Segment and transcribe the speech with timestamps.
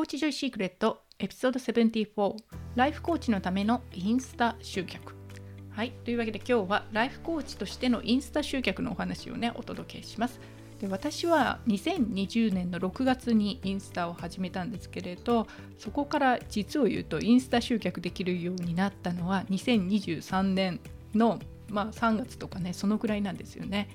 [0.00, 2.34] コーチジョイシークレットエピソード74
[2.74, 5.14] ライフコーチのためのインスタ集客。
[5.72, 5.92] はい。
[6.06, 10.40] というわけで今日はライフコーチとしてのインスタ集客のお話をねお届けします。
[10.80, 20.80] で私は2020年の6月にインスタを始めたんですけれどそこから実を言うとインスタ集客できるようになったのは2023年
[21.14, 21.38] の、
[21.68, 23.90] まあ、3月とかねそのくらいなんですよね。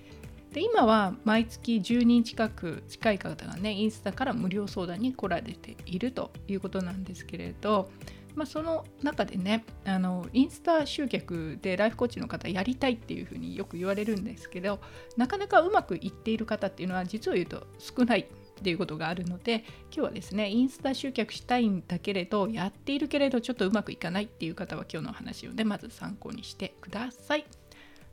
[0.56, 7.90] で今は毎月10人近く近い方がねインスタから無料相談に来られているということなんですけれど
[8.36, 14.80] まあ、その中でねあのインスタ集客でライフコーチの方やりたいっていうふうによく言われるんですけど
[15.16, 27.65] なかなかうまくいっている方っていうのは実を言うと少ないっていうことがあるので今日はですねインスタ集客したいんだけれどやっているけれどちょっとうまくいかないっていう方は今日の話をねまず参考にしてください。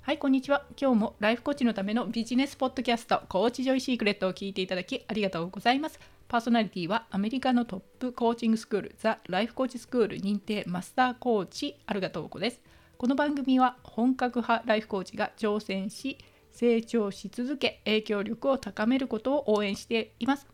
[0.04, 0.64] はい、こんにちは。
[0.76, 6.00] 今日もライフコーチのためのビジネスポッドキャスト、コーチジョイシークレットを聞いていただきありがとうございます。
[6.26, 12.60] パーソナリティはアメリカのトップコーチングスクール、ザ・ライフコーチスクール認定マスターコーチ、アルガトーコです。
[12.98, 16.18] この番組は本格派ライフコーチが挑戦し、
[16.50, 20.48] 成長し続け、影響力を高めることを応援しています。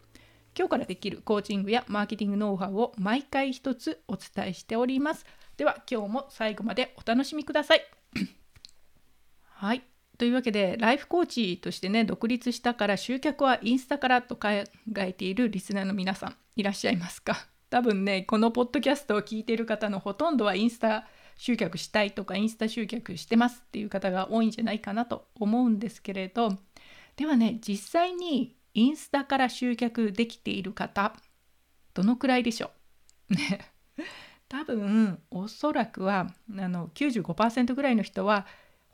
[0.55, 5.25] 今日からできるコーチングやマーケティングノウハウを毎回一つお伝えしております。
[5.57, 7.98] では今日も最後までお楽しみください。
[9.61, 9.83] はい。
[10.19, 14.49] というわけで、ライフコーチとしてね、独立したから集客はインスタからと考
[14.99, 17.49] えているリスナーの皆さん、いらっしゃいますか？
[17.71, 26.57] 多分ね、このポッドキャストを聞いている方のほとんどはインスタ集客したいとか、インスタ集客してますっていう方が多いんじゃないかなと思うんですけれど、
[27.17, 31.17] ではね、実際にインスタから集客できている方、
[31.95, 32.71] どのくらいでしょ
[33.29, 33.35] う？
[33.35, 33.73] ね。
[34.49, 38.47] 多分おそらくはあの95%ぐらいの人は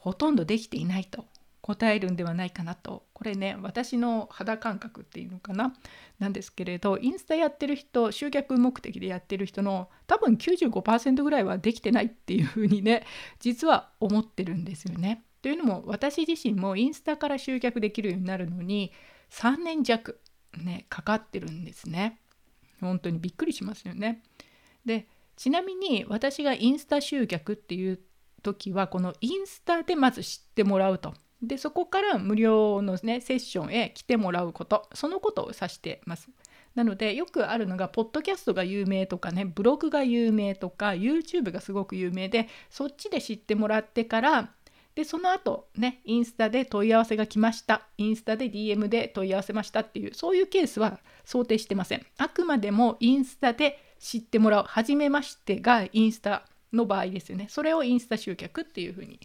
[0.05, 1.25] ほとんどできていないと
[1.63, 5.73] 答えるんではないかなとこれね私の肌感覚っていうのかな？
[6.19, 13.07] なんですけれどインスタやってる人集客目的でやってる人の多分95%ぐらいはできてないっていうふうにね
[13.41, 15.25] 実は思ってるんですよね。
[15.41, 18.93] というのも私自身もインスタから集客できるようになるのに
[19.31, 20.21] 3年弱
[20.59, 22.19] ねかかってるんですね。
[22.83, 24.23] 本当にびっくりしますよね。
[24.85, 25.07] で
[25.37, 28.01] ちなみに私がインスタ集客っていう
[28.45, 31.15] 時はこのインスタでまず知ってもらうと。
[31.43, 36.31] でそこから無料のねセッションへ来てもらうことそのことを指してます。
[36.75, 44.51] なのでよくあるのがポッドキャストが有名とかねブログが有名とか YouTube がすごく有名でそっちで知ってもらってから
[44.95, 57.47] でその後ねインスタで問い合わせが来ましたインスタで DM で問い合わせましたっていうそういうケースは想定してませんあくまでもインスタで知ってもらう初めましてがインスタの場合ですよね。
[57.49, 59.21] それをインスタ集客っていうふうに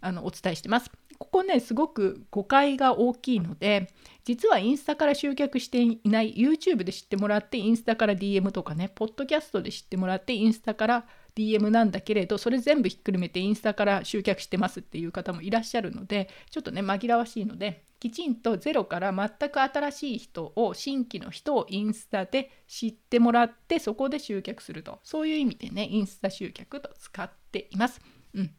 [0.00, 0.90] あのお伝えしてます。
[1.18, 3.92] ここねすごく誤解が大きいので
[4.24, 11.04] 実はインスタから集客していない YouTube で知ってもらってインスタから DM とかねポッドキャストで知ってもらってインスタから
[11.36, 28.00] DM なんだけれどそれ全部ひっくるめてインスタから集客してますっていう方もいらっしゃるのでちょっとね紛らわしいのできちんとゼロから全く新しい人を新規の人をインスタで知ってもらってそこで集客するとそういう意味でねインスタ集客と使っています。
[28.34, 28.50] うん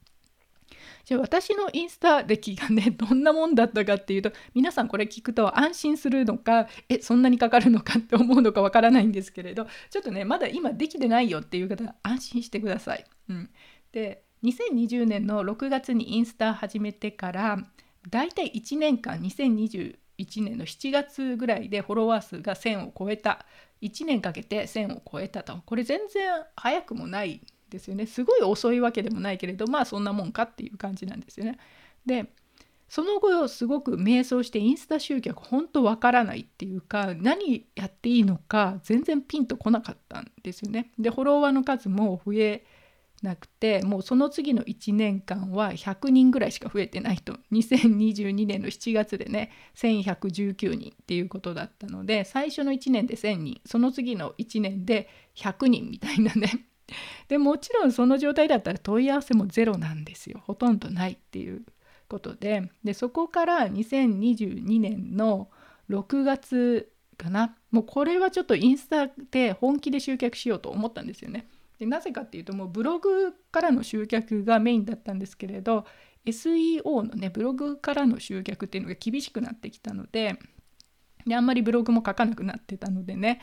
[1.03, 13.06] じゃあ私のインスタ歴がねどんなもんだったかっていうと皆さんこれ聞くと安心するのかえそんなにかかるのかって思うのかわからないんですけれどちょっとねまだ今できてないよっていう方安心してください。
[13.28, 13.50] うん、
[13.92, 17.58] で2020年の6月にインスタ始めてから
[18.09, 19.96] 大体1年間2021
[20.44, 23.46] 年の7月ぐらいでフォロワー数が1000を超えた
[23.81, 31.58] 1年かけて1000を超えたとこれ全然早くもないですよねすごい遅いわけでもないけれどまあそんなもんかっていう感じなんですよね。
[32.06, 32.31] で
[32.90, 40.91] その後すごく迷走してインスタ集客本当わからないっていうか何やっていいのか全然ピンとこなかったんですよね。
[41.00, 42.64] でフォロワーの数も増え
[43.23, 47.38] なくてもうその次の1年間は100人ぐらいしか増えてないと。
[47.51, 56.67] 2022年の7月でね1119人っていうことだったので最初の1年で1000人その次の1年で100人みたいなね。
[57.29, 60.41] でもちろんその状態だったら問い合わせもゼロなんですよ。
[60.46, 61.64] ほとんどないっていう
[62.09, 62.69] ことで。
[62.84, 65.49] でそこから2022年の
[65.90, 67.55] 6月かな。
[67.72, 71.47] もうこれはちょっとインスタで本気で集客しようと思ったんですよね。
[71.84, 75.85] でなぜかっていうともうブログからの集客がメインだったんですけれど
[76.26, 80.40] SEO のねブログからの集客っていうのが厳しくなってきたので
[81.28, 83.41] であんまりブログも書かなくなってたのでね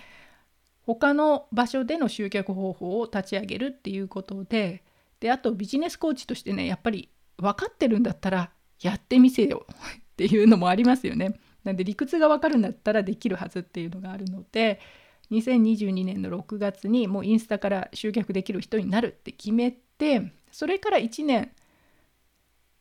[0.83, 4.85] 他の場所での集客方法を立ち上げるっていうことで
[5.21, 8.51] であとビジネスコーチとしてねやっぱり分かってるんだったら
[8.81, 11.39] やってみせよ っていうのもありますよね。
[11.65, 14.81] なんで理屈が分かるんだったらできるはずっていうのがあるので
[15.31, 21.53] 2022年の6月にもうインスタから集客できる人になるって決めてそれから1年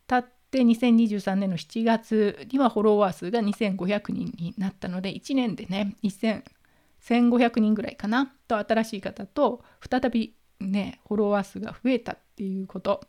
[0.08, 13.02] 経って2023年の7月にはフォロワー数が2500人になったので1年でね1500人ぐらいかなと新しい方と再びねフォロワー数が増えたっていうこと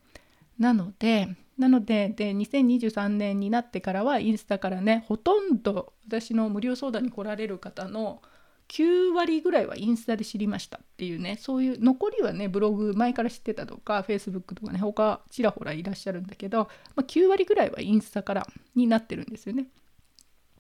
[0.59, 1.29] なので
[1.59, 8.23] なのでで2023年になってからはインスタからねほとんど私の無料相談に来られる方の
[8.71, 18.47] 9割ぐらいはインスタで知りましたっていうねそういう残りはねブログ前から知ってたとか Facebook とかね他ちらほらいらっしゃるんだけど、まあ、9割ぐらいはインスタから
[18.77, 19.67] になってるんですよね。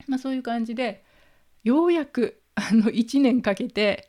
[0.09, 1.05] まあ、そういう感じで
[1.63, 4.09] ようやくあの1年かけて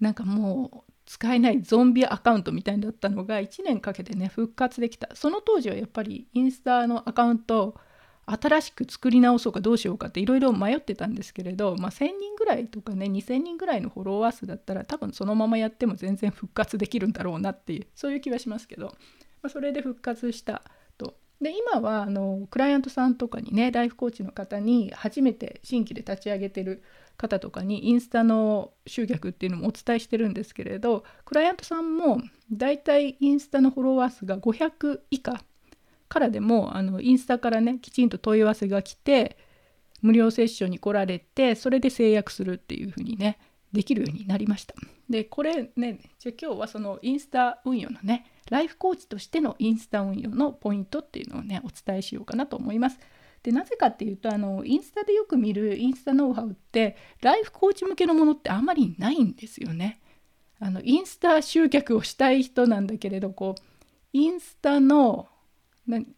[0.00, 7.76] なんかもう使えないゾンビアカウントみたいだったのが1年かけてね復活できたその当時はやっぱりインスタのアカウント
[8.26, 18.92] 新しく作り直そうかどうしようかっていろいろ迷ってたんですけれど、まあ、1,000人ぐらいとかね2,000人ぐらいのフォロワー数だったら多分そのままやっても全然復活できるんだろうなっていうそういう気はしますけど、ま
[19.44, 20.62] あ、それで復活した
[20.98, 21.14] と。
[21.40, 26.82] で今はあのクライアントさんとかにねライフコーチの方に初めて新規で立ち上げてる
[27.16, 32.20] 方とかにインスタの集客っていうのもお伝えしてるんですけれどクライアントさんも
[32.50, 35.42] だいたいインスタのフォロワー数が500以下
[36.08, 39.36] からでもあのインスタからねきちんと問い合わせが来て
[40.02, 43.38] 無料セッションに来られてそれで制約するっていう風にね
[43.72, 44.74] できるようになりました。
[45.08, 52.98] でこれねじゃ今日はそのインスタ運用のねライフコーチとしてのインスタ運用のポイントっていうのをねお伝えしようかなと思います。
[53.42, 60.00] でなぜかっていうとあのインスタでよく見るインスタノウハウってライフコーチ向けのものってあまりないんですよね。
[60.58, 63.62] あのインスタ集客をしたい人なんだけれどこう
[64.12, 65.28] インスタの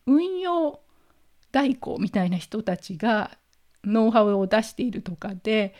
[0.07, 0.81] 運用
[1.53, 3.37] 代行みたいな人たちが
[3.85, 5.75] ノウハウを出しているとかで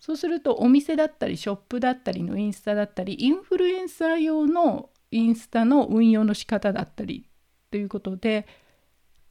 [0.00, 7.28] そうするとお店だったりショップだったりのインスタだったりインフルエンサー用のインスタの運用の仕方だったり
[7.70, 8.46] ということで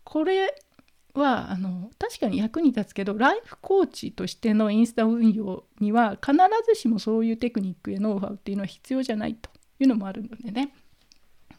[0.03, 0.53] これ
[1.13, 6.33] はあの確かに役に立つけどライフコーチとしてのインスタ運用には必
[6.65, 10.73] ずしもそういうテクニックやノウハウっていうのは必要じゃないというのもあるのでね。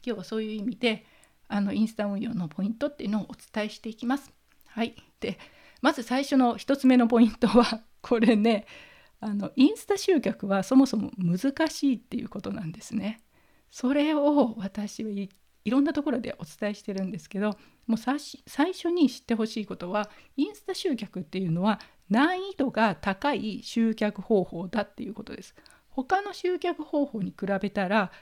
[0.05, 1.05] 今日はそういう意味で
[1.49, 4.33] あのインスタ運用のポイントっていうのをお伝えしていきます。
[4.67, 5.39] はい、で
[5.81, 8.67] まず最初の1つ目のポイントは これね
[9.21, 13.21] あのインスタ集客はそもそも難しいっていうことなんですね。
[13.71, 18.19] それを私はいろんなところでお伝えしてるんですけどもう最
[18.73, 25.55] 初に知ってほしいことはインスタ集客っていうのは難易度が高い集客方法だっていうことです。
[25.91, 28.13] 他の集客方法に比べたら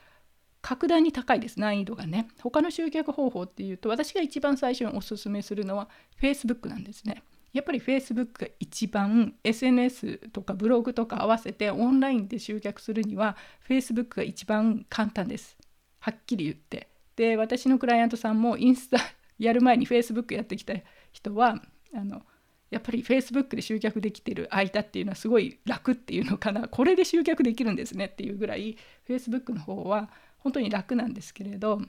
[0.63, 1.61] 格段に高いです。
[1.61, 2.29] 難易度がね。
[2.41, 5.89] 他の集客方法っていうと私が一番最初におすすめするのは
[6.21, 7.23] Facebook なんですね。
[7.53, 13.37] やっぱり Facebook が一番 SNS とかブログとか合わせてオンラインで集客するには
[13.67, 15.57] Facebook が一番簡単です。
[16.01, 16.89] はっきり言って。
[17.17, 18.99] で私のクライアントさんもインスタ
[19.39, 20.75] やる前に Facebook やってきた
[21.13, 21.63] 人は
[21.95, 22.27] あの
[22.71, 26.69] やっぱり Facebook で集客できてる間っていうのはすごい楽っていうのかな。
[26.69, 28.77] これで集客できるんですねっていうぐらい
[29.09, 30.11] Facebook の方は
[30.47, 31.81] 本当に楽なんですけれど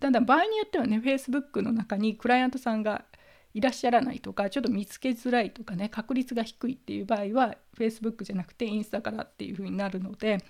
[0.00, 3.06] ただ場合によってはね Facebook の中にクライアントさんが
[3.54, 10.44] いらっしゃらないとかちょっと見つけづらいとかね確率が低いっていう場合は Facebook じゃなくてインスタからっていう風になるので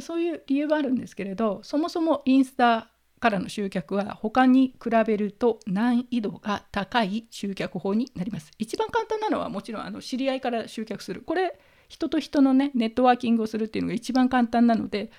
[0.00, 2.88] そういう理由はあるんですけれどそもそもインスタ
[3.20, 8.50] からの集客は他に比べると難易度が高い集客法になります。
[8.58, 15.10] 一番簡単なのはもちろんあの知り合いから集客するこれ人と人のねネットワーキングをするっていうのが一番簡単なので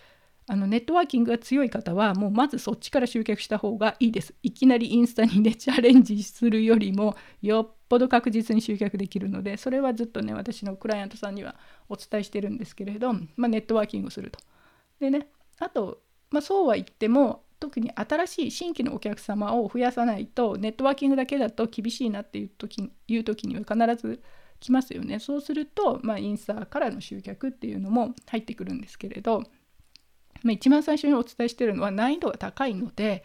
[0.48, 4.36] あのネットワーキングが強い方はもうまずそっちから集客した方がいいです。
[4.44, 11.56] いきなりインスタにねチャレンジするよりもよっぽど確実に集客できるのでそれはずっとね私のクライアントさんには
[11.90, 14.40] お伝えしてるんですけれど、まあ、ネットワーキングすると。
[15.00, 15.28] でね
[15.60, 24.22] あと、まあ、そうは言っても特に新しい新規のお客様を増やさないとネットワーキングだけだと厳しいなっていう時いう時には必ず
[24.60, 25.20] 来ますよね。
[25.20, 29.44] そうすると、まあ、インスタからの集客っていうのも入ってくるんですけれど
[30.44, 33.24] まあ、一番最初にお伝えしてるのは難易度が高いので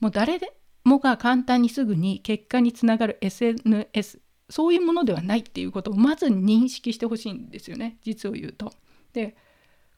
[0.00, 0.52] もう誰で
[0.84, 4.20] もが簡単にすぐに結果につながる SNS
[4.50, 8.72] そういうものではないっていうことをまず認識してほしいんですよね実を言うと。
[9.12, 9.36] で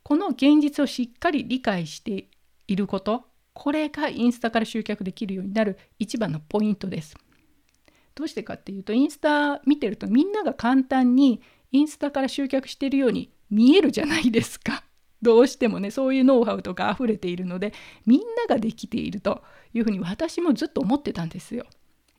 [0.02, 2.28] この現実をしっかり理解して
[2.68, 3.24] いること
[3.54, 7.16] これがインスタから集客できるようになる一番のポイントです。
[8.14, 11.40] どうしてかっていうとインスタ見てるとみんなが簡単に
[11.72, 14.84] インスタから集客してるように見えるじゃないですか。
[15.24, 17.72] どうしてもねそういうノウハウとか溢れているので
[18.06, 21.64] みんなができているというふうに私もずっと思ってたんですよ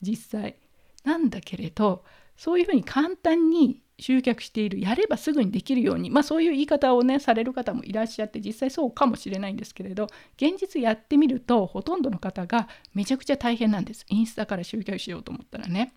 [0.02, 0.56] 実際。
[1.04, 2.04] なんだけれど
[2.36, 15.94] そういうふうに簡単に集客しているやればすぐにできるようにまあそういう言い方をねされる方もいらっしゃって実際そうかもしれないんですけれど現実やってみるとほとんどの方がめちゃくちゃ大変なんですインスタから集客しようと思ったらね。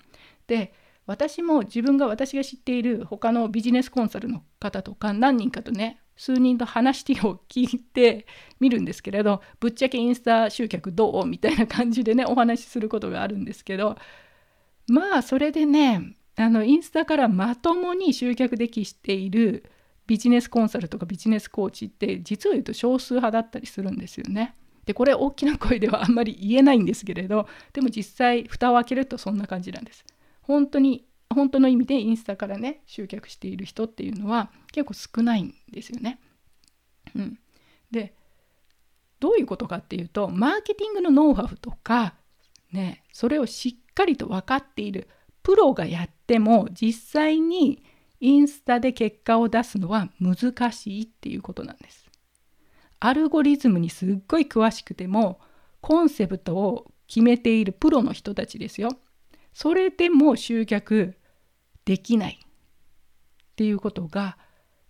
[0.47, 0.73] で
[1.07, 8.27] 私も自分が私が知っている他のビジネスコンサルの方とか何人かとね数人と話を聞いて
[8.61, 11.25] みるんですけれどぶっちゃけインスタ集客どう？
[11.25, 13.97] みたいな感じでねお話しすることがあるんですけど
[14.89, 19.65] まあそれでねあのインスタからまともに集客できしている
[20.07, 24.55] ビジネスコンサルとかビジネスコーチって実を言うと少数派だったりするんですよね。
[24.87, 30.05] でこれ大きな声ではあんまり言えないんですけれどでも実際蓋を開けるとそんな感じなんです。
[30.41, 31.05] 本当に
[31.39, 36.19] 本当の意味でインスタからね集客している人っていうのは結構少ないんですよね。
[37.15, 37.39] うん、
[37.93, 38.13] で
[39.21, 42.15] どういうことかっていうとマーケティングのノウハウとか
[42.73, 45.09] ねそれをしっかりと分かっている
[45.45, 47.83] プロがやっても実際に
[48.21, 52.09] インスタで結果を出すのは難しいっていうことなんです。
[53.01, 55.41] アルゴリズムにすっごい詳しくても
[55.81, 58.91] コンセプトを決めているプロの人たちですよ。
[59.53, 61.18] それでも集客
[61.89, 64.37] できないっていうことが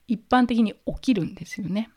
[0.09, 1.91] 一般的に起きるんですよね。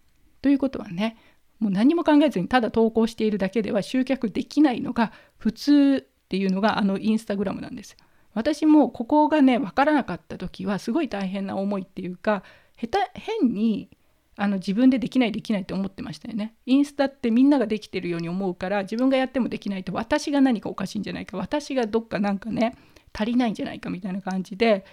[0.44, 1.18] ということはね
[1.58, 7.98] もう何も考えずにただ投稿しているだけでは集客できないのが普通っていうのがあのインスタグラムなんですよ。
[8.36, 12.44] 私もここがね分からなかった時はすごい大変な思いっていうか
[12.80, 13.90] 下手変に
[14.38, 16.54] あの自分でできないできないって思ってましたよね。
[16.68, 22.76] インスタってみんなができてるように思うから自分がやってもできないと私が何かおかしいんじゃないか私がどっかなんかね
[23.14, 24.86] 足りないんじゃないかみたいな感じで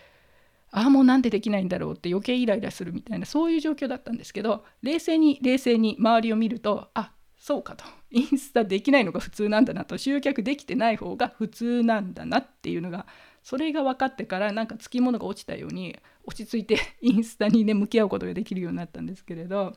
[0.70, 7.84] ああもうなんでできないんだろうって余計イライラするみたいなそういう状況だったんですけど冷静に冷静に周りを見るとあそうかと。
[8.10, 9.96] インスタできないのが普通なんだなと。
[9.96, 13.06] 集客できてない方が普通なんだなっていうのが
[13.42, 19.74] それが分かってからなんかつきものが落ちたように落ち着いて インスタにね向き合うことができるようになったんですけれど。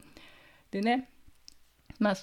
[0.72, 1.10] でね
[2.00, 2.16] まあ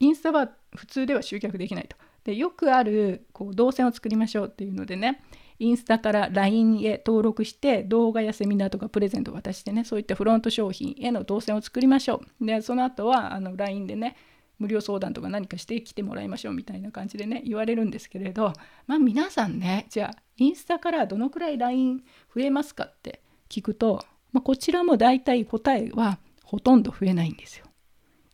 [0.00, 1.96] インスタは普通では集客できないと。
[2.22, 5.22] でよくあるこう動線を作りましょうっていうのでね
[5.58, 14.16] インスタから LINE へ登録して動画やセミナーとかプレゼントを渡してねそういったフロント商品への動線を作りましょうでその後はあの LINE でね
[14.58, 18.52] 無料相談とか何かしてきてもらいましょうみたいな感じでね言われるんですけれど
[18.86, 22.02] まあ皆さんねじゃあインスタからどのくらい LINE
[22.34, 27.66] 増えますかって聞くと、まあ、こちらも大体答えはほとんど増えないんですよ。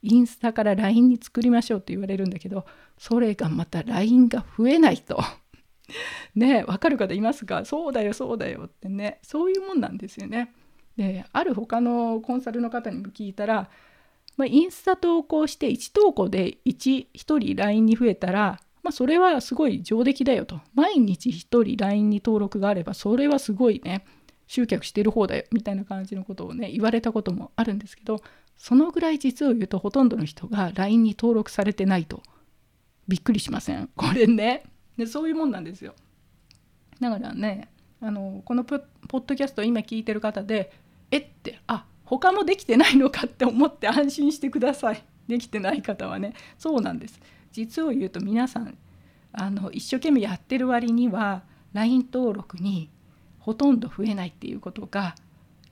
[0.03, 2.65] インスタから LINE に作りましょうって言われるんだけど
[2.97, 5.23] それがまた LINE が増えないと
[6.35, 7.65] ねわかる方いますか？
[7.65, 10.53] そうだよそうだよってねそういうもんなんですよね。
[10.97, 13.71] である他のコンサルの方にも聞いたら、
[14.37, 20.61] まあ、インスタ投稿して1投稿で 1, 1人 LINE に増えたら、まあ、それはすごい上出来だよと。
[20.75, 24.05] 毎日1人 LINE に登録があればそれはすごいね
[24.47, 28.21] 集客してる方だよみたいな感じのことをね言われたこともあるんですけど
[28.57, 32.23] そのぐらい実を言うとほとんどの人が LINE に登録されてないと。
[33.09, 33.89] びっくりしません？
[33.97, 34.65] これね。
[35.01, 35.95] でそういうもんなんですよ。
[37.01, 37.69] だからね
[38.01, 38.83] あのこのポッ
[39.27, 40.73] ドキャストを今聞いてる方で
[41.11, 45.05] えってあ他もできてないのかって思って安心してください。
[45.27, 47.21] できてない方はねそうなんです。
[47.53, 48.77] 実を言うと皆さん
[49.33, 51.43] あの一生懸命やってる割には
[51.73, 52.91] LINE 登録に
[53.39, 55.15] ほとんど増えないっていうことが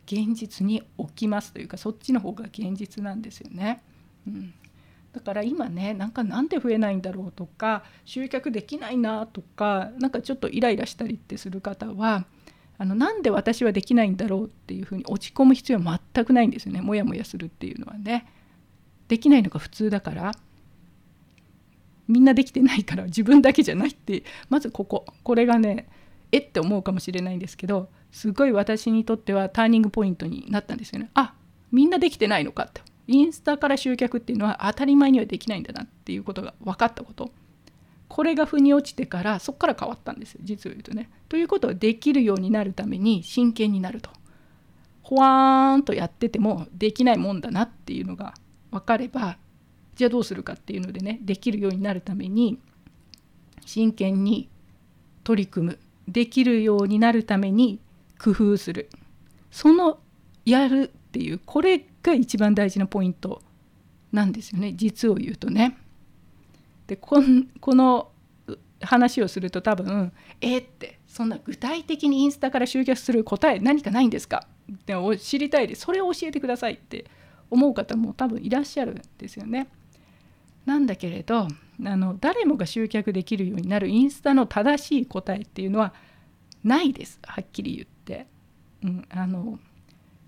[0.07, 3.83] 現実に起きますというかそっちの方が現実なんですよね。
[4.27, 4.55] うん、
[5.19, 12.25] だから今ねなんかなんで増えないんだろうとか集客できないなとかなんかちょっとイライラしたりってする方は
[12.79, 18.33] あのなんで私はできないんだろうっていうふうに落ち込む必要は全くないんですよねモヤモヤするっていうのはね。
[19.09, 20.33] できないのが普通だから
[22.07, 25.89] みんなできてないから自分だけじゃないってまずこここれがね
[26.31, 31.11] えって思うかもしれないんですけどすごい私にとってはターニングポイントになったんですよね。
[31.15, 31.35] あ
[31.73, 37.33] みんなできてないのかってインスタから集客っていうのは当たり前にはできないんだなっていうことが分かったこと
[38.07, 41.11] これが腑に落ちてからそこから変わったんですよ実を言うとね。
[41.29, 44.11] ということはできるようになるために真剣になると。
[45.03, 48.35] ほわーんとやっててもできないもんだなっていうのが
[48.71, 49.39] 分かれば
[49.95, 52.59] じゃあどうするかっていうのでねできるようになるために
[53.65, 54.51] 真剣に
[55.25, 57.81] 取り組むできるようになるために
[58.23, 58.91] 工夫する
[59.51, 59.99] その
[60.45, 63.43] やるっていうこれが一番大事なポイント
[64.13, 65.77] なんですよね実を言うとね。
[66.87, 68.11] でこの
[68.81, 74.47] 話をすると多分「えっ?」ってそんな具体的にインスタから集客する答え何かないんですか？
[74.73, 77.07] って知りたいでそれを教えてくださいって
[77.51, 79.69] 思う方も多分いらっしゃるんですよね。
[80.65, 81.49] なんだけれどあ
[81.97, 85.95] の誰もが集客できるようになるインスタの正しい答えっていうのは
[86.63, 88.27] ないですはっきり言って。
[88.83, 89.59] うん、あの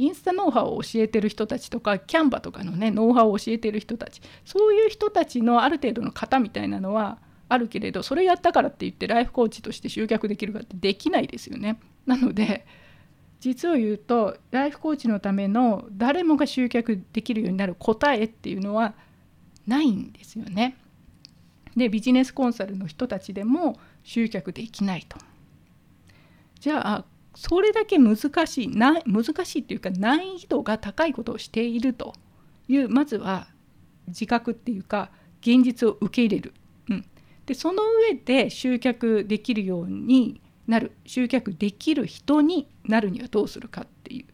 [0.01, 7.19] インスタノウハウを教えてる人たちとかキャンバとかのねノウハウを教えてる人たちそういう人たちのある程度の型みたいなのは
[7.51, 11.79] あるけれどそれやったからって言ってライフコーチとして集客できるかってできないですよね。
[12.07, 12.65] なので
[13.41, 18.95] 実を言うとライフコーチのための誰もが集客できるようになる答えっていうのは
[19.67, 20.79] ないんですよね。
[21.77, 25.19] でビジネスコンサルの人たちでも集客できないと。
[26.59, 29.05] じゃあそれだけ難しい難
[29.45, 32.15] しいっていうか難易度が高いことをしていると
[32.69, 33.49] いうまずは
[34.09, 35.11] 自覚っていうか
[35.41, 36.55] 現実を受け入れる。
[36.91, 37.05] うん、
[37.47, 44.27] でその上で集客できるようになる集客できる人になるにはどうするかっていう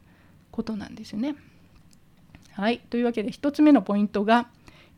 [0.50, 1.36] ことなんですよね。
[2.52, 4.48] はいというわけで1つ目のポイントが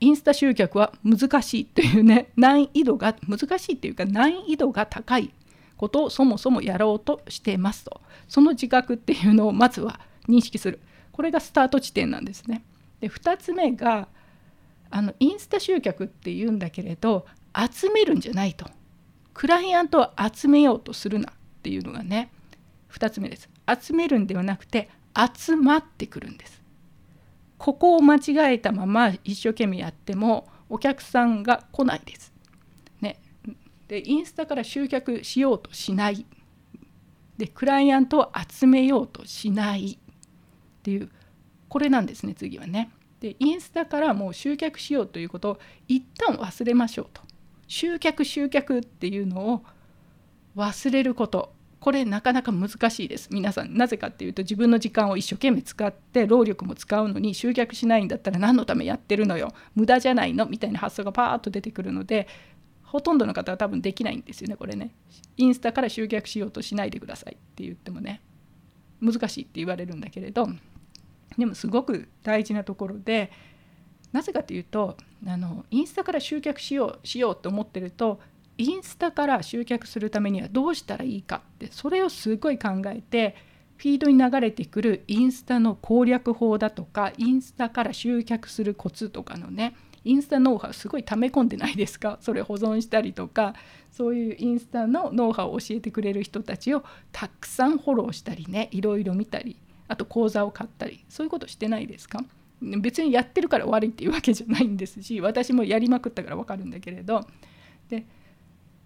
[0.00, 5.32] インスタ集客は難しいというね難易度が難しいっていうか難易度が高い
[5.78, 8.02] ことをそもそもやろうとしていますと。
[8.28, 10.80] その自覚っていうのをまずは認識する。
[11.12, 12.62] これがスタート地点なんですね。
[13.00, 14.08] で2つ目が
[14.90, 18.66] あのインスタ集客っていうんだけれど集めるんじゃないと。
[19.32, 22.30] クライアントを集めようとするなっていうのがね
[22.92, 23.49] 2つ目です。
[23.80, 24.90] 集めるんではなくて
[25.37, 26.61] 集まってくるんです。
[27.56, 32.32] ここを間違えたまま一生懸命やってもお客さんが来ないです。
[33.88, 36.25] でインスタから集客しようとしない。
[37.38, 39.99] でクライアントを集めようとしない。
[39.99, 41.11] っていう
[41.68, 42.90] これなんですね次はね。
[43.21, 47.23] でインスタからもう集客しようということを一旦忘れましょうと。
[47.66, 49.64] 集客集客っていうのを
[50.57, 51.52] 忘れること。
[51.80, 53.28] これなかなか難しいです。
[53.30, 59.52] 皆さんなぜかっていうと自分の時間を一生懸命使って労力も使うのに集客しないんだったら何のためやってるのよ。
[59.76, 60.47] 無駄じゃないの。
[60.47, 62.26] みたいな発想がパーッと出てくるので
[62.90, 64.95] ほとんどの方は多分できないんですよねこれね。
[65.37, 68.21] インスタから集客しようとしないでくださいって言ってもね。
[69.00, 70.49] 難しいって言われるんだけれど
[71.37, 73.30] でもすごく大事なところで
[74.12, 78.20] なぜかというとあのインスタから集客しようしようと思ってると
[78.57, 83.37] インスタから集客するためにはどうしたらいいかってそれをすごい考えて
[83.77, 89.77] フィードに流れてくるインスタの攻略法だとかインスタから集客するコツとかのね
[90.09, 92.18] インスタノウハウすごい溜め込んでないですか？
[92.23, 93.55] それ保存したりとか
[93.90, 99.57] そういうインスタのノウハウを教えてくれる人たちをたくさんフォローしたりねいろいろ見たり
[99.88, 102.25] あと講座を買ったりそういうことしてないですか？
[102.61, 107.25] 別にやってるから悪いっていうわけじゃないんですし私もやりまくったから分かるんだけれど。
[107.88, 108.05] で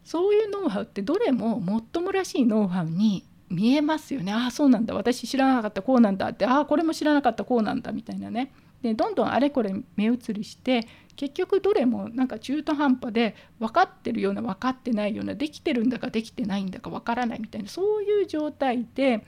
[0.05, 4.33] そういうノウハウってどれももっともらしいノウハウに見えますよね。
[4.33, 4.95] ああそうなんだ。
[4.95, 6.45] 私知らなかったこうなんだって。
[6.45, 8.51] ああこれも知らなかったこうなんだみたいなね。
[8.83, 19.25] でどんどんあれこれ目移りして結局どれもなんか中途半端で分かってるような分かってないようなできてるんだかできてないんだか分からないみたいなそういう状態で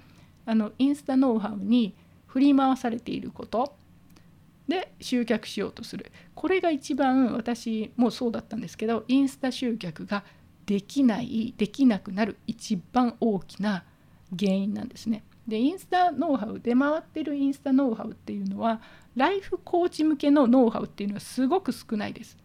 [0.46, 1.94] あのインスタノウハウに
[2.26, 3.76] 振り回されていること
[4.66, 10.24] で集客しようとするこれが一番私もそうだったんですけどインスタ集客が
[10.66, 13.84] できないできなくなる一番大きな
[14.36, 15.22] 原因なんですね。
[15.46, 18.80] でインスタノウハウ出回ってるインスタノウハウっていうのは
[19.14, 22.36] ライフコーチ向けのノウハウっていうのはすごく少ないです。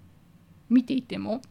[0.70, 1.42] 見ていても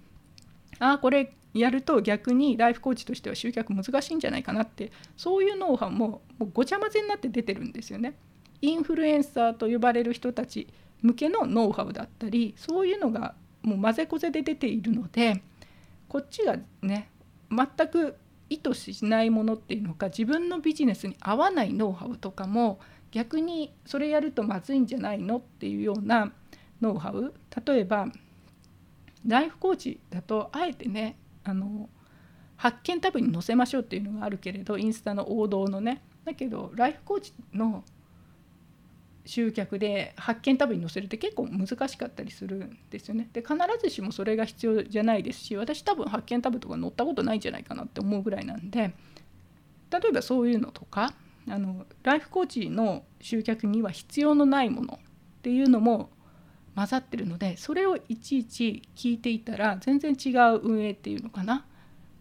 [0.79, 8.15] ああこれやると逆にライフコーチとしては集客難しいんじゃないかなってそういうノウハウももうごちゃ混ぜになって出てるんですよね。
[8.61, 10.69] インフルエンサーと呼ばれる人たち
[11.03, 15.43] 向けのノウハウだったりそういうのがもう混ぜこぜで出ているので
[16.09, 17.11] こっちがね
[17.51, 18.17] 全く
[18.51, 22.81] 意図しないものっていうのか自分のビジネスに合わないノウハウとかも
[23.11, 26.33] 逆にそれやるとまずいんじゃないのっていうような
[26.81, 27.35] ノウハウ。
[27.67, 28.09] 例えば
[29.27, 31.89] ライフコーチだとあえてねあの
[32.57, 36.03] 発見タブに載せましょうっていうのがあるけれどインスタの王道のね。
[36.25, 37.85] だけどライフコーチの
[39.29, 43.29] 集客で発見タブに載せるって結構難しかったりするんですよね。
[43.35, 48.95] で必ずしもそれが必要じゃないですし私多分発見タブとか載ったことないんじゃないかなって思うぐらいなんで
[49.91, 51.13] 例えばそういうのとか
[51.47, 56.09] あのライフコーチの集客には必要のないものっていうのも
[56.75, 61.67] 混ざってるのでそれをいちいち聞いていたら全然違う運営っていうのかな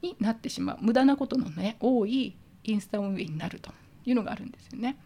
[0.01, 3.71] になってしまう無駄なことのね多いインスタ運営になると
[4.05, 4.97] いうのがあるんですよね。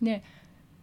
[0.00, 0.22] で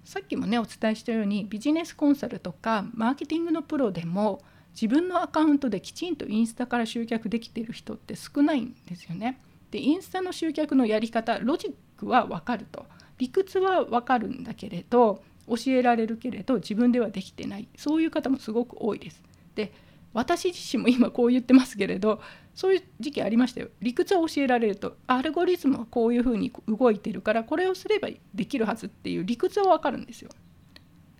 [0.03, 4.41] さっきもねお伝えしたようにビジネスコンサルとかマーケティングのプロでも
[4.73, 9.39] 自分のアカウントできちんとインスタから集客できている人って少ないんですよね。
[9.69, 12.85] でインスタの集客のやり方ロジックは分かると
[13.17, 19.21] 理屈は分かるんだけれど教えられるけれど自分ではできてないそういう方もすごく多いです。
[19.55, 19.71] で
[20.13, 22.21] 私自身も今こう言ってますけれど
[22.53, 23.69] そういう時期ありましたよ。
[23.81, 24.97] 理屈は教えられると。
[25.07, 30.29] アルゴリズムはこういうふうに動いてるからこれをすればできるはずっていう理屈は分かるんですよ。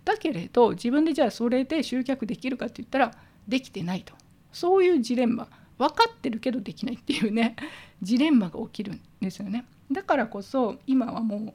[0.04, 3.12] だけれど自分でじゃあそれで集客できるかって言ったら
[3.48, 4.14] できてないと。
[4.52, 5.48] そういうジレンマ。
[5.78, 7.56] 分かってるけどできないっていうね。
[8.04, 9.66] ジレンマが起きるんですよね。
[9.92, 11.54] だからこそ今はもう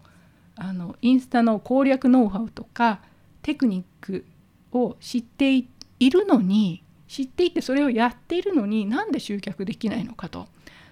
[0.56, 3.02] あのインスタの攻略ノウハウとか
[3.42, 4.24] テクニック
[4.72, 5.66] を知ってい
[6.10, 10.48] るのに知っていてそれをやっているのになんで集客できないのかと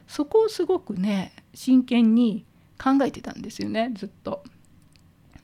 [0.06, 2.44] そこをすごくね真剣に
[2.82, 4.42] 考えてたんですよねずっと。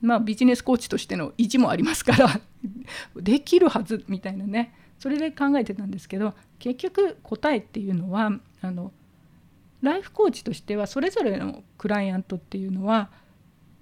[0.01, 2.41] まあビジネスコーチとしての意地もありますから
[3.15, 8.31] できるはずみたいなねそれで考えてたんですけど結局答えっていうのは
[8.61, 8.91] あの
[9.81, 13.11] ライフコーチとしてはそれぞれのクライアントっていうのは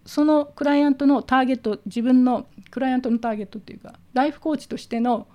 [0.06, 5.28] そのクライアントのターゲット自分のクライアントのターゲットっていうかライフコーチとしての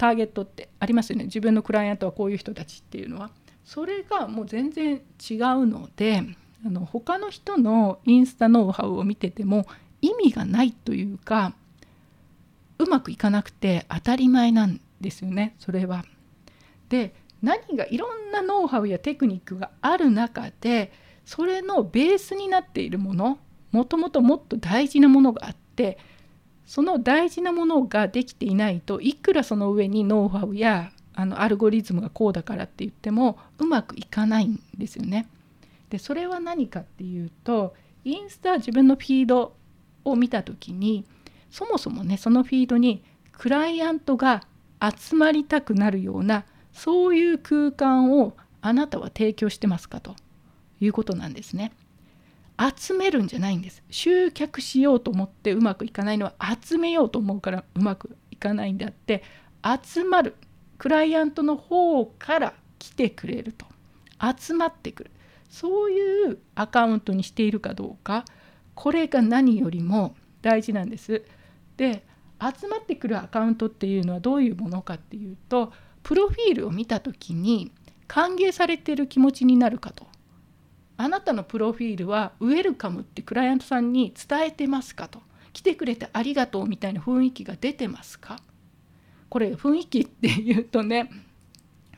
[0.00, 1.24] ターゲットってありますよね。
[1.24, 3.30] 自分のクライアントはこういう人たちっていうのは。
[3.66, 6.22] それがもう全然違うので
[6.64, 9.66] あの他の人のインスタノウハウを見てても
[10.00, 11.52] 意味がないというか
[12.78, 15.54] うまくいかなくて当たり前なんですよね。
[15.58, 16.06] それは。
[16.88, 20.92] で何がいろんなノウハウやテクニックがある中で
[21.26, 23.38] それのベースになっているもの
[23.70, 25.98] もともともっと大事なものがあって
[26.70, 35.28] その大事なものができていないといくらその上にノウハウやあのアルゴリズムがこうだからって言ってもうまくいかないんですよね。
[35.88, 39.52] でそれは何かっていうとインスタ自分のフィード
[40.04, 41.04] を見た時に
[41.50, 43.02] そもそもねそのフィードに
[43.32, 44.44] クライアントが
[44.80, 50.14] 集まりたくなるようなそういう空間をあなたは提供してますかと
[50.80, 51.72] いうことなんですね。
[52.76, 53.82] 集めるんじゃないんです。
[53.90, 59.22] 集客しようと思ってうまくいかないのは集めようと思うからうまくいかないんであって
[59.84, 60.34] 集まる。
[60.78, 63.66] クライアントの方から来てくれると。
[64.36, 65.10] 集まってくる。
[65.48, 68.24] そういうアカウントにしているかどうか
[68.74, 71.24] これが何よりも大事なんです。
[71.76, 72.04] で
[72.40, 77.72] 集まってくるアカウントっていうのはどういうものかっていうとプロフィールを見た時に
[78.06, 80.06] 歓迎されてる気持ちになるかと。
[81.00, 85.20] あなたのプロフィールはウェルカムってクライアントさんに伝えてますかと。
[85.52, 88.38] 来てくれてありがとうみたいな雰囲気が出てますか？
[89.28, 91.10] これ雰囲気っていうとね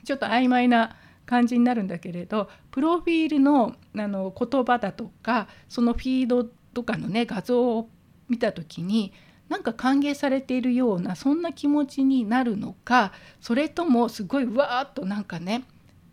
[0.05, 7.91] ちょっと曖昧な感じになるんだけれどプロフィールのあの言葉だとかそのフィードとかのね画像を
[8.29, 9.13] 見た時に
[9.51, 15.65] なんか歓迎されているようなそんな気持ちになるのかそれともすごいうわーっとなんかね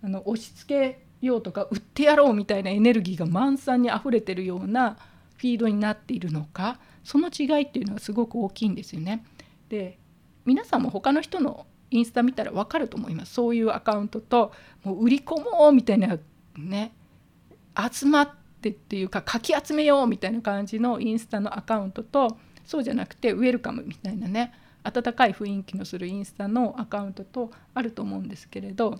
[0.04, 4.97] あの押し付けようとか売ってやろうみたいなエネルギーが満載にあふれてるような
[5.38, 9.23] フィードになっているのかその違いっていうのはすごく大きいんですよね。
[9.69, 9.97] で
[10.45, 14.51] 皆さんも他の人のインスタ見たら分かると思いますそういうアカウントと
[14.84, 16.17] もう売り込もうみたいな
[16.58, 16.91] ね
[17.91, 18.29] 集まっ
[18.62, 24.53] てっていうかかき集めようみたいな感じのインスタのアカウントとそうじゃなくてウェルカムみたいなね
[24.84, 28.99] 温かい雰囲気のするインスタのアカウントとあると思うんですけれど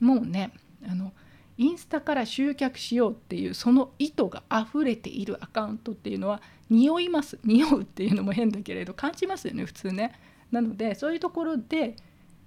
[0.00, 0.52] もうね
[0.88, 1.12] あの
[1.58, 6.40] インスタから集客しようっていうその意図が溢れているアカウントっていうのは
[6.70, 10.18] 匂います匂うっていうのも変だけれど感じますよね普通ね。
[10.50, 11.96] なのでそういうところで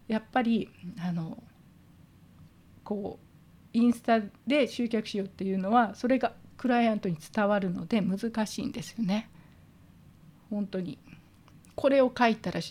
[0.08, 0.69] やっぱり
[1.00, 1.41] あの
[2.84, 9.30] こうインスタで集客しようっていうのはそれがクライアントに伝わるので難しいんですよね。
[10.50, 10.98] 本当に
[11.76, 12.62] これを書いたら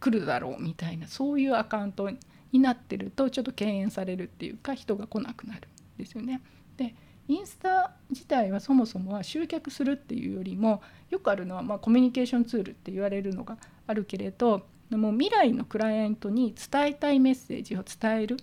[0.00, 2.10] 来るだろうみたいなそういうアカウント
[2.52, 6.40] になってるとちょっと敬遠されるっていうか人が来なくなるんですよね。
[6.76, 6.94] で
[7.28, 10.80] インスタ自体はそもそもは集客するっていうよりも
[11.10, 18.38] よくあるのはまコミュニケーションツールって言われるのがあるけれどもう未来のクライアントに伝えたいメッセージを伝える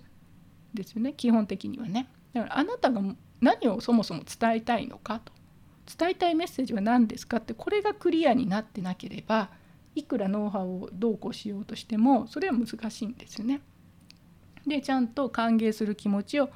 [0.75, 2.07] ですよね基本的にはね。
[2.33, 3.01] だからあなたが
[3.41, 5.33] 何をそもそも伝えたいのかと
[5.97, 9.49] 伝えたいメッセージは何ですかってこれがクリアになってなければ
[9.95, 13.61] いくらノウハウをどうこうしようとしてもそれは難しいんですよね。
[14.67, 16.49] でちゃんと歓迎する気持ちを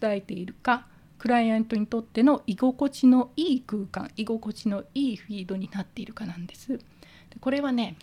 [0.00, 0.86] 伝えているか
[1.18, 6.78] クライアントにとっての居心地のいい空間居心地のいいフィードになっているかなんです。
[7.40, 7.96] これはね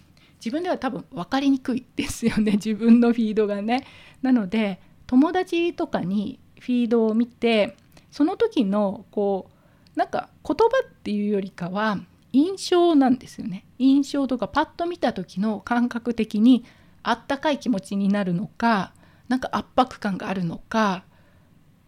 [0.43, 3.85] 自分では多分分かりにくいですよね 自分のフィードがね。
[4.21, 7.75] なので友達とかにフィードを見て
[8.11, 9.49] その時のこ
[9.95, 11.99] うなんか言葉っていうよりかは
[12.33, 16.63] 印象なんですよね印象とかパッと見た時の感覚的に
[17.03, 18.93] あったかい気持ちになるのか
[19.31, 21.05] なんか圧迫感があるのか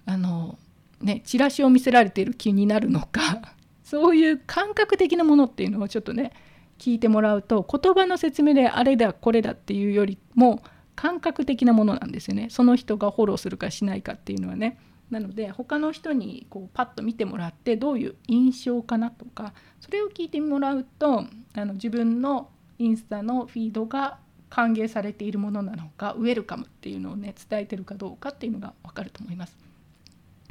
[0.05, 0.57] あの
[1.01, 3.53] ねチラシを見せられている気になるのか
[3.83, 6.31] そういう感覚的なものっていうのをちょっとね
[6.79, 10.63] 聞いてもらうと言葉の説明であれだこれだっていうよりも
[10.95, 12.47] 感覚的なものなんですよね。
[12.49, 14.77] その人がフォローするかしないかっていうのはね。
[15.09, 24.19] なので他の人にこうパッと見てもらってどういう印象かなとかそれを聞いてもらうとあの自分のインスタのフィードが
[24.53, 29.57] 歓迎されているものなのかウェルカムっていうのをね伝えてるかどうかっていうのが分かると思います。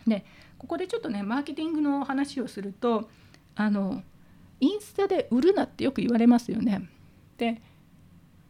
[0.09, 0.25] で
[0.59, 3.09] ここでちょっとねマーケティングの話をすると
[3.55, 4.03] あの
[4.59, 6.89] インスタで売るなってよく言われますよね。
[7.37, 7.63] で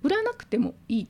[0.03, 1.09] 売らなくてもいい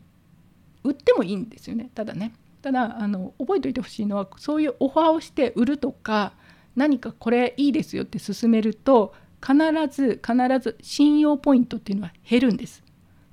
[0.82, 6.32] 売ってもいいんですよねただねただあの覚えておいてほしいのはそういうオファーをして売るとか
[6.74, 9.56] 何かこれいいですよって勧めると必
[9.88, 12.82] ず必ず信用ポイントっていうのは減るんです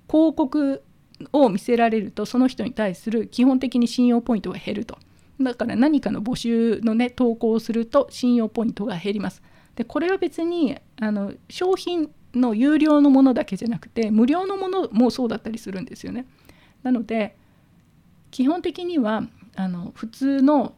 [0.07, 0.83] 広告
[1.33, 4.97] を見せられるとその人に対する基本的に信用ポイントが減ると。
[5.41, 9.41] だから何かの募集のね投稿をすると信用ポイントが減ります。
[9.75, 16.25] でこれは別にあの商品の有料のものだけじゃなくて無料のものもそうだったりするんですよね。
[16.83, 17.35] なので
[18.31, 19.23] 基本的には
[19.55, 20.75] あの普通の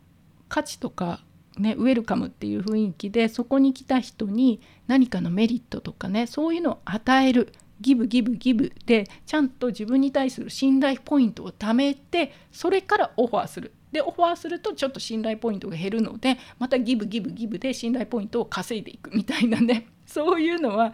[0.48, 1.24] 価値とか、
[1.58, 7.54] ね、ウェルカムっていう雰囲気でそこに来た人に何かのメリットとかねそういうのを与える。
[7.82, 20.94] ギブギブギブでちゃんと自分に対する信頼ポイントを貯めてそれからオファーするでオファーするとちょっと信頼ポイントが減るのでまたギブギブギブで信頼ポイントを稼いでいくみたいなね そういうのは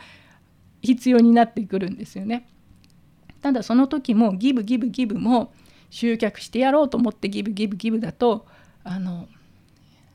[0.81, 2.47] 必要になってくるんですよね。
[3.41, 5.53] ただその時もギブギブギブも
[5.89, 8.45] 集客してやろうと思ってギブギブギブだと
[8.83, 9.27] あの、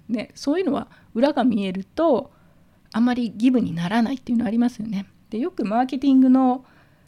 [0.09, 2.33] ね、そういうのは裏が見えると
[2.93, 5.07] あまりギブにならないっていうのありますよね。
[5.33, 6.66] でよくマーケティングの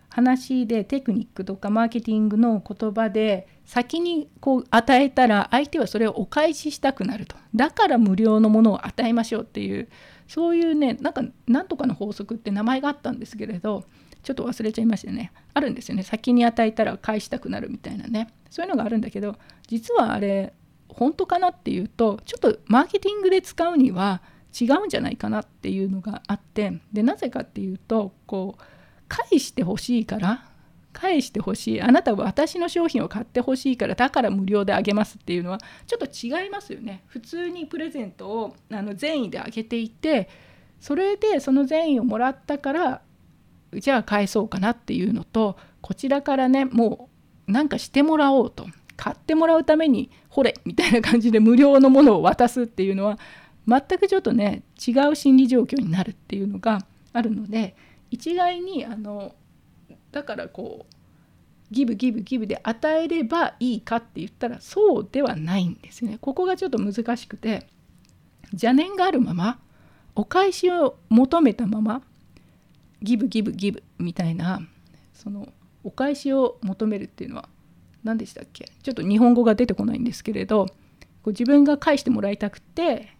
[0.09, 7.37] 話でテクニックとかマーケティングの言葉で先にこう与えたら相手はそれをお返ししたくなると。
[7.55, 9.89] だから無料のものを与えましょうっていう
[10.27, 13.85] そういうねなんかなんとかの法則って名前があったんですけれど
[14.23, 15.33] ちょっと忘れちゃいましたね。
[15.53, 16.03] あるんですよね。
[16.03, 18.29] 先に与えたら返したくなるみたいなね。
[18.49, 20.55] そういうのがあるんだけど実はあれ
[20.89, 24.23] 本当かなっていうとちょっとマーケティングで使うには
[24.59, 28.63] 違うんじゃないかなっていうのがあってでなぜかっていうとこう
[29.09, 30.45] 返してほしいから
[30.93, 37.03] 返してほしいあなたは私の商品を買ってほしいからだから無料であげますっていうのはちょっと違いますよね。
[37.07, 40.29] 普通にプレゼントをあの善意であげていて
[40.81, 43.03] それでその善意をもらったから
[43.75, 47.09] じゃあ返そうかなっていうのとこちらからねも
[47.49, 53.19] うなんかしてもらおうと買ってもらうためにほれみたいな感じで無料のものを渡すっていうのは
[53.67, 57.75] 全くちょっとね違う心理状況になるっていうのがあるので
[58.11, 59.35] 一概にあの
[60.13, 60.95] だからこう
[61.71, 66.19] ギブギブギブで与えればいいかって言ったらそうではないんですね。
[66.21, 67.67] ここがちょっと難しくて
[68.53, 69.59] 邪念があるまま
[70.15, 72.03] お返しを求めたまま
[73.03, 74.61] ギブギブギブみたいな
[75.15, 75.49] その
[75.83, 77.49] お返しを求めるっていうのは
[78.05, 78.67] 何でしたっけ？
[78.83, 80.73] ちょっと日本語が出てこないんですけれどこ
[81.27, 83.14] う自分が返してもらいたくて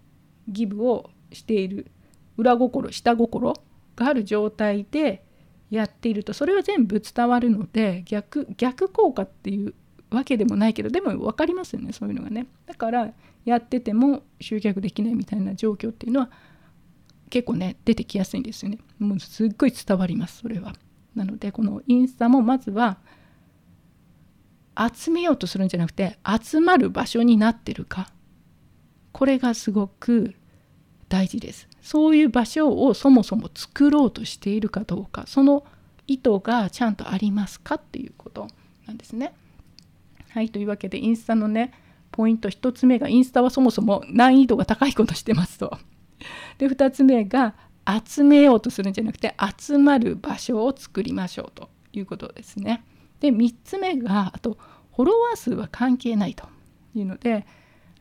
[0.49, 1.91] ギブをしている
[2.37, 3.55] 裏心下心
[3.97, 5.25] がある状態で
[5.71, 9.75] やっているとそれは全部伝わるので逆逆効果っていう
[10.11, 12.47] わけでもないけどでも分かりますよねそういうのがね。
[12.67, 13.13] だから
[13.45, 16.31] やってても集客できないみたいな状況っていうのは
[17.31, 18.79] 結構ね出てきやすいんですよね。
[18.99, 20.75] もうすっごい伝わりますそれは。
[21.15, 22.99] なのでこのインスタもまずは
[24.93, 28.09] 集めようとするんじゃなくて集まる場所になってるか。
[29.15, 30.35] これがすごく
[31.09, 35.65] 大事ですそういう場所をそもそも作ろうとしているかどうかその
[36.09, 38.49] 意図がちゃんとありますかっていうこと
[38.87, 39.33] なんですね。
[40.31, 41.73] はいというわけでインスタのね
[42.11, 45.79] ポイント1つ目がインスタはそもそも難易度が高いことしてますと。
[46.59, 47.55] で2つ目が
[48.05, 52.83] 集めようとするんじゃなくて集まる場所を作りましょうということですね。
[53.21, 54.59] で3つ目があと
[54.97, 56.49] フォロワー数は関係ないと
[56.95, 57.47] いうので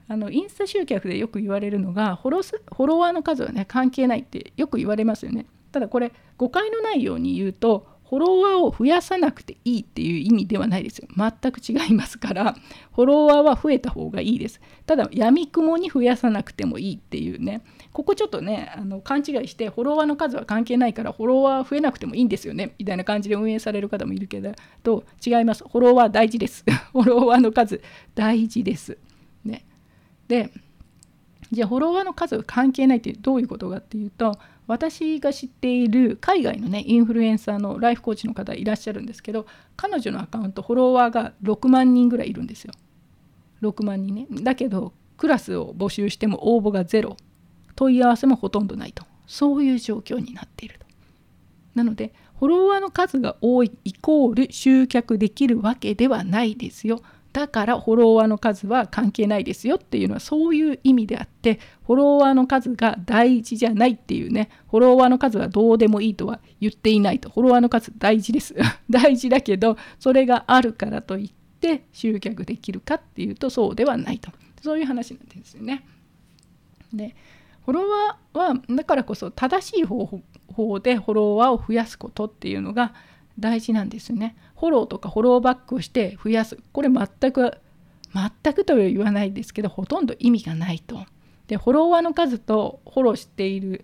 [0.08, 5.46] あのインスタ集客でよく言われるのがフォロスフォロワーの数はね関係ないってよく言われますよね。
[5.72, 11.08] ただこれ誤解のないように言うとフォロワーを増やさなくていいっていう意味ではないですよ。
[11.18, 12.56] 全く違いますから、
[12.94, 14.62] フォロワーは増えた方がいいです。
[14.86, 24.52] ただ、やみくもに増やさなくてもいいっていうね、ここちょっとね、あの勘違いして、フォロワーの数は関係ないから、フォロワー増えなくてもいいんですよね、みたいな感じで運営される方もいるけど、
[24.84, 25.64] と違います。
[25.64, 26.64] フォロワー大事です。
[26.94, 27.82] フォロワーの数
[28.14, 28.96] 大事です。
[30.28, 30.52] で
[31.52, 42.74] じゃあフォロワーの数が関係ないってどういうことかっていうと私が知っている海外のねインフルエンサーのライフコーチの方いらっしゃるんですけど彼女のアカウントフォロワーが6万人ぐらいいるんですよ。
[43.62, 44.28] 6万人ね。
[44.30, 47.18] だけどクラスを募集しても応募がゼロ。
[47.76, 49.04] 問い合わせもほとんどないと。
[49.28, 50.86] そういう状況になっていると。
[51.76, 57.02] なのでフォロワーの数が多いイコール集客できるわけではないですよ。
[57.34, 68.56] だからフォロワーの数は関係ないですよっていうのはそういう意味であってフォロワーの数が大事じゃないっていうねフォロワーの数はどうでもいいとは言っていないとフォロワーの数大事です
[68.90, 75.86] 大事だけどそれがあるからといって集客できるかっていうとそうではないとそういう話なんですよね。
[76.94, 77.16] で
[77.66, 80.22] フォロワーはだからこそ正しい方
[80.54, 82.94] 法でフォロワーを増やすことっていうのが
[83.40, 84.36] 大事なんですよね。
[84.64, 86.58] フォローとかフォローバックをして増やす。
[86.72, 87.58] これ全く
[88.14, 91.06] 全くとは言わないですけどほとんど意味がないと。
[91.48, 93.84] でフォロワーの数とフォローしている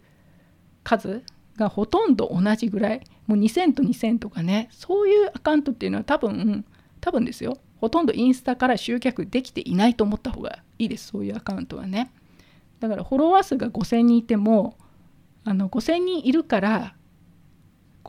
[0.85, 1.21] 数
[1.57, 3.01] がほとんど同じぐらい。
[3.27, 4.69] もう2000と2000とかね。
[4.71, 6.63] そういうアカウントっていうのは多分
[7.01, 7.57] 多分ですよ。
[7.81, 11.07] ほとんどインスタから集客できていないと思った方がいいです。
[11.07, 12.09] そういうアカウントはね。
[12.79, 14.77] だからフォロワー数が5000人いても
[15.43, 16.95] あの5000人いるから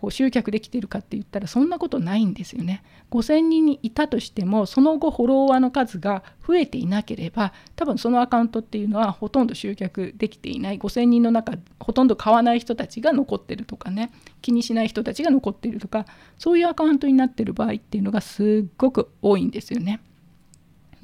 [0.01, 2.83] こう集客できてるかって言ったらそんなことないんですよね。
[3.11, 14.11] 5,000人にいたとしてもその後フォロワーの数が増えていなければ多分そのアカウントっていうのはほとんど集客できていない5,000人の中ほとんど買わない人たちが残ってるとかね
[14.41, 16.07] 気にしない人たちが残ってるとか
[16.39, 20.01] そういうアカウントになってる場合っていうのがすっごく多いんですよね。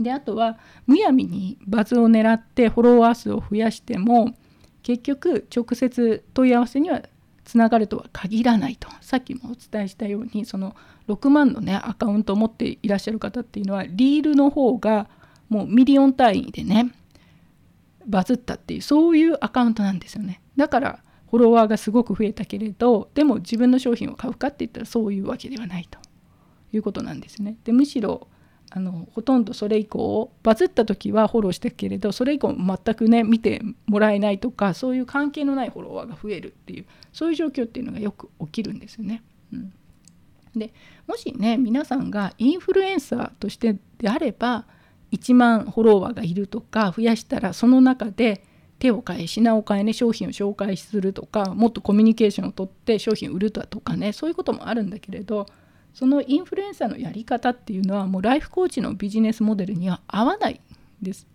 [0.01, 4.35] であとはむやみにバズを狙ってフォロワー数を増やしても
[4.83, 7.03] 結局直接問い合わせには
[7.47, 8.89] つながるとは限らないと。
[9.01, 10.75] さっきもお伝えしたようにその
[11.09, 15.09] 6万のねアカウントを持っていらっしゃる方っていうのはリールの方が
[15.49, 16.93] もうミリオン単位でね
[18.05, 20.43] バズったっていうそういうアカウントなんですよね。
[20.57, 20.99] だから
[21.31, 26.01] フォロワーがすごく増えたけれどでも自分の商品を買うかって言ったらそういうわけではないと
[26.73, 27.57] いうことなんですね。
[27.63, 28.27] でむしろ
[28.71, 39.23] あのほとんどそれ以降バズった時はフォローしたけれどそれ以降全くね見てもらえないとかそういう関係のないフォロワーが増えるっていうそういう状況っていうのがよく起きるんですよね。
[39.53, 39.73] うん、
[40.57, 40.73] で
[41.07, 44.67] もしね皆さんがインフルエンサーとしてであれば
[45.13, 48.43] 1万フォロワーがいるとか増やしたらその中で
[48.79, 55.47] 手を変え品を変えね商品を紹介するとかもっとコミュニケーションをとって商品を売るとかねそういうこともあるんだけれど
[55.97, 60.61] そのインフルエンサーのやり方っていうのはもうライフコーチのビジネスモデルには合わない
[61.01, 61.27] です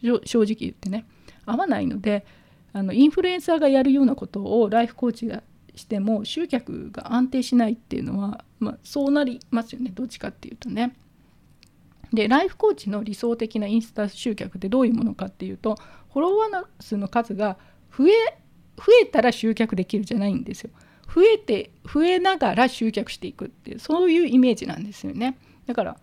[0.00, 1.04] 正直言ってね
[1.44, 2.24] 合わないので
[2.72, 5.42] あのインフルエンサーがやるようなことをライフコーチが
[5.74, 10.94] しても集客が安定しないっていうのは、まあ、そうなりますよねどっちかっていうとね。
[12.12, 15.74] でライフコーチの理想的なインスタ集客ってどういうものかっていうと
[16.12, 17.56] フォロワー数の数が
[17.90, 18.12] 増え
[18.76, 20.70] 増えたら集客できるじゃないんですよ。
[21.12, 25.38] 増えて増えながら集客していくっていうそういうイメージなんですよね。
[25.66, 25.96] だから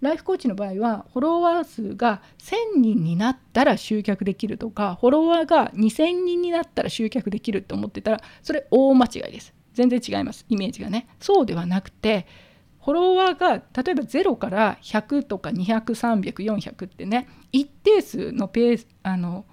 [0.00, 9.54] ライフコーチの場合はフォロワー数が1000人になったら集客できるとかフォロワーが2000人になったら集客できるって思ってたらそれ大間違いです。
[9.74, 10.44] 全然違います。
[10.48, 11.08] イメージがね。
[11.20, 12.26] そうではなくて
[12.84, 19.44] フォロワーが例えば0から100とか200300400ってね一定数のペースあの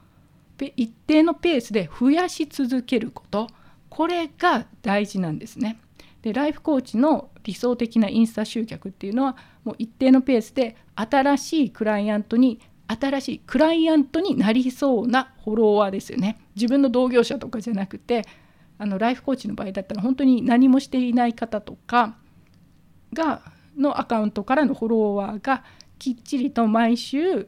[0.77, 3.47] 一定のペースで増やし続けること。
[3.95, 5.79] これが大事なんですね。
[6.21, 16.41] でライフコーチの理想的なインスタ集客っていうのはもう一定のペースで新しいクライアントに新しいクライアントになりそうなフォロワーですよね。
[16.55, 18.23] 自分の同業者とかじゃなくて
[18.77, 22.17] あのライフコーチの場合だったら本当に何もしていない方とか
[23.13, 23.43] が
[23.77, 25.63] のアカウントからのフォロワーが
[25.99, 27.47] きっちりと毎週2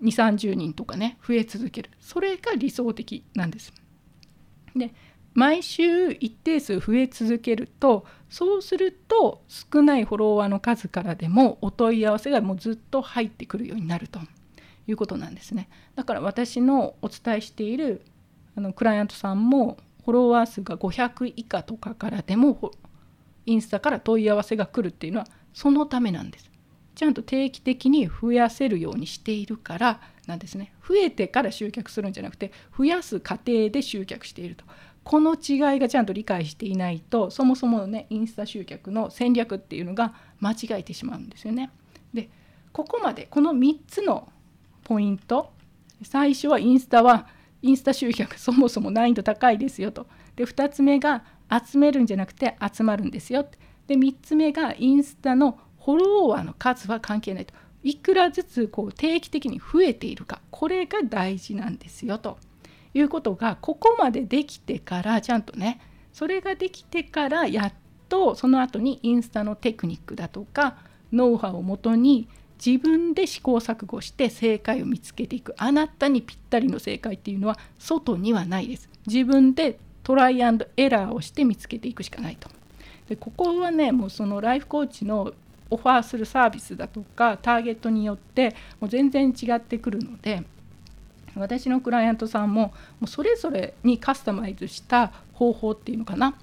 [0.00, 3.72] 3 0人とかね増え続けるそれが理想的なんです。
[4.76, 4.94] で
[5.34, 14.20] 毎週一定数増え続けるとそうすると少ないフォロワーの数からでもお問い合わせがもうずっと入ってくるようになると
[14.86, 15.68] いうことなんですね。
[15.94, 18.02] だから私のお伝えしている
[18.56, 22.72] あのクライアントさんもフォロワー数が500以下とかからでも
[23.46, 26.50] インスタから問い合わせが来るっていうのはそのためなんです。
[26.94, 30.72] ちゃんと定期的に増やせるようにしているからなんですね。
[30.86, 34.64] 増えてから集客するんじゃなくて増やす過程で集客していると。
[35.04, 41.70] この違いがちゃんと理解していないとそもそものねインスタ集客の戦略っていうのが間違えてしまうんですよね。
[42.14, 42.30] で
[42.72, 44.30] ここまでこの3つの
[44.84, 45.52] ポイント
[46.02, 47.26] 最初はインスタは
[47.62, 50.06] インスタ集客 そもそも難易度高いですよと
[50.36, 53.46] で2つ目が集めるんじゃなくて集まるんですよ
[53.86, 62.38] で3つ目がインスタのフォロワーの数は関係ないといくらずつこう定期的に増えているかこれが大事なんですよと。
[62.94, 65.80] いうことがここまでできてからちゃんとね
[66.12, 67.72] それができてからやっ
[68.08, 70.76] とその後にインスタのテクニックだとか
[71.12, 72.28] ノウハウをもとに
[72.64, 75.52] 自分で試行錯誤して正解を見つけていく。
[75.58, 78.88] あなたにぴったりの正解っていうのは外にはないです。
[79.06, 82.48] 自分でトライアンドエラーをして見つけていくしかないと。
[83.08, 85.32] でここはねもうそのライフコーチの
[85.70, 90.44] オファーするサービスだとかターゲットによってもう全然違ってくるので
[91.36, 92.72] 私のクライアントさんもも
[93.02, 96.36] うそれぞれにカスタマイズした方法っていうのかな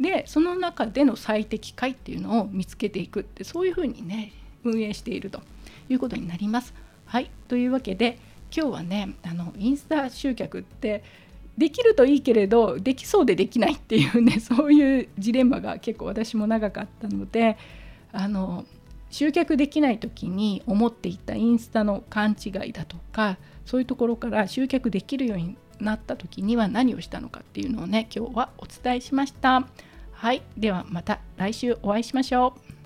[0.00, 4.32] でその中での最適解っていうのを見つけていくってそういうふうにね
[4.64, 5.40] 運営していると
[5.88, 6.74] いうことになります。
[7.06, 8.18] はいというわけで
[8.54, 11.02] 今日はねあのインスタ集客って
[11.56, 17.56] できるといいけれどできそうでできないっていうねそういうジレンマが結構私も長かったので
[18.12, 18.64] あの
[19.10, 29.66] 集客できない時に思っていたインスタの勘違いだとかそういうところから集客できるようになった時には何をしたのかっていうのをね今日はお伝えしました。
[30.12, 32.78] はいではまた来週お会いしましょう。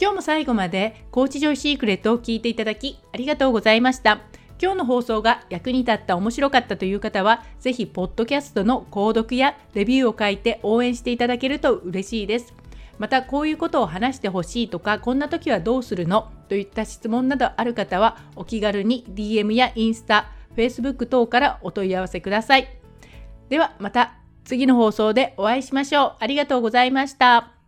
[0.00, 4.22] 今日も最後までコーチジョイシークレットを聞いていただきありがとうございました。
[4.62, 12.59] 今日の放送が役に立った面白かったという方はぜひポッドキャストの購読やレビューを書いて応援していただけると嬉しいです。
[13.00, 16.30] またこういうことを話してほしいとかこんな時はどうするの？
[16.50, 22.68] といった質問などある方はお気軽に DM やインスタ Facebook 等からお問い合わせください。
[23.48, 26.16] ではまた次の放送でお会いしましょう。
[26.20, 27.59] ありがとうございました。